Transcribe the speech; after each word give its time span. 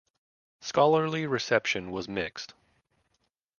Scholarly 0.61 1.27
reception 1.27 1.91
was 1.91 2.07
mixed. 2.09 2.55